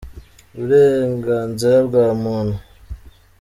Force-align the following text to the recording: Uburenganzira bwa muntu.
Uburenganzira 0.55 1.75
bwa 1.87 2.07
muntu. 2.21 2.57